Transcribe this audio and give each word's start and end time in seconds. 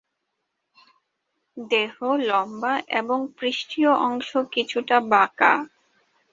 দেহ 1.57 1.95
লম্বা 2.21 2.73
এবং 2.99 3.19
পৃষ্ঠীয় 3.37 3.91
অংশ 4.07 4.29
কিছুটা 4.53 4.97
বাঁকা। 5.11 5.51